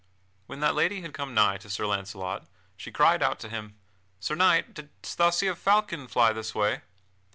[0.47, 3.75] When that lady had come nigh to Sir Launcelot, she cried out to him:
[4.19, 6.81] "Sir Knight, didst thou see a falcon fly this way?"